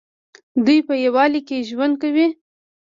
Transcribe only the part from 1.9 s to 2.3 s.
کوي.